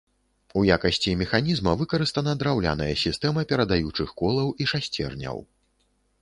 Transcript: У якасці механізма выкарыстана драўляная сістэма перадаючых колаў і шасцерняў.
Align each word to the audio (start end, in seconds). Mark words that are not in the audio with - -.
У 0.59 0.61
якасці 0.75 1.11
механізма 1.21 1.73
выкарыстана 1.81 2.33
драўляная 2.41 2.87
сістэма 3.03 3.45
перадаючых 3.53 4.09
колаў 4.23 4.47
і 4.65 4.69
шасцерняў. 4.73 5.37